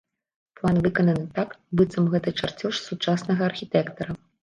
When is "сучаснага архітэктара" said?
2.89-4.23